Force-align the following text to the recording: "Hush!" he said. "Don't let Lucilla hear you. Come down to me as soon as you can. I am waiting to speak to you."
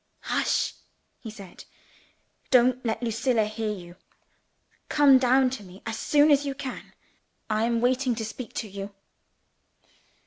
"Hush!" 0.21 0.73
he 1.19 1.29
said. 1.29 1.65
"Don't 2.49 2.83
let 2.83 3.03
Lucilla 3.03 3.45
hear 3.45 3.71
you. 3.71 3.97
Come 4.89 5.19
down 5.19 5.51
to 5.51 5.63
me 5.63 5.83
as 5.85 5.99
soon 5.99 6.31
as 6.31 6.43
you 6.43 6.55
can. 6.55 6.93
I 7.51 7.65
am 7.65 7.81
waiting 7.81 8.15
to 8.15 8.25
speak 8.25 8.53
to 8.53 8.67
you." 8.67 8.95